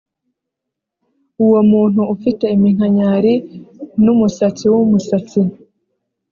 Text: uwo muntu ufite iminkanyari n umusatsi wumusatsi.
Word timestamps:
uwo 1.43 1.59
muntu 1.71 2.01
ufite 2.15 2.45
iminkanyari 2.55 3.33
n 4.03 4.05
umusatsi 4.13 4.63
wumusatsi. 4.73 5.41